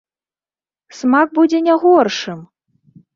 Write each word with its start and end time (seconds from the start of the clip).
Смак 0.99 1.27
будзе 1.39 1.59
не 1.67 1.75
горшым! 1.83 2.39